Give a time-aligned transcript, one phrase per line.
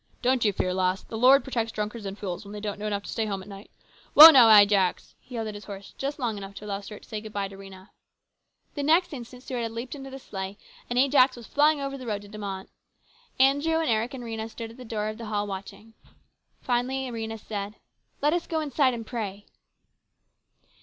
[0.23, 1.03] "Don't you fear, lass.
[1.03, 3.43] The Lord protects drunkards and fools when they don't know enough to stay at home
[3.43, 3.69] at night.
[4.15, 4.69] Whoa now, THE CONFERENCE.
[4.71, 7.21] 263 Ajax!" he yelled at his horse, just long enough to allow Stuart to say
[7.21, 7.89] good by to Rhena.
[8.73, 10.57] The next instant Stuart had leaped into the sleigh,
[10.89, 12.65] and Ajax was flying over the road to De Mott.
[13.39, 15.93] Andrew and Eric and Rhena stood at the door of the hall watching.
[16.63, 17.75] Finally Rhena said,"
[18.23, 19.45] Let us go inside and pray."